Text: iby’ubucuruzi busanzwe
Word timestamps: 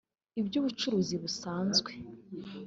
iby’ubucuruzi 0.39 1.15
busanzwe 1.23 1.91